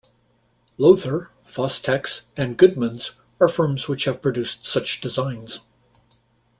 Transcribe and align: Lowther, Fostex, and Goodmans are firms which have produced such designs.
Lowther, 0.79 1.29
Fostex, 1.47 2.25
and 2.35 2.57
Goodmans 2.57 3.11
are 3.39 3.47
firms 3.47 3.87
which 3.87 4.05
have 4.05 4.19
produced 4.19 4.65
such 4.65 4.99
designs. 4.99 5.59